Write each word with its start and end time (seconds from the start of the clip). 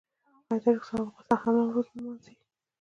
آیا 0.51 0.59
تاجکستان 0.65 0.99
او 1.01 1.07
افغانستان 1.11 1.53
هم 1.53 1.57
نوروز 1.59 1.87
نه 1.93 2.01
لمانځي؟ 2.01 2.33